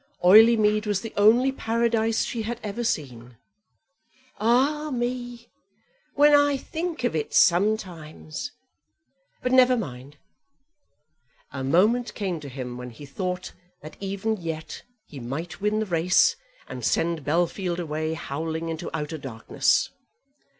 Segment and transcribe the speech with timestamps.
[0.23, 3.37] Oileymead was the only paradise she had ever seen.
[4.39, 5.47] "Ah, me;
[6.15, 8.51] when I think of it sometimes,
[9.43, 10.17] but never mind."
[11.51, 13.53] A moment came to him when he thought
[13.83, 16.35] that even yet he might win the race,
[16.67, 19.91] and send Bellfield away howling into outer darkness.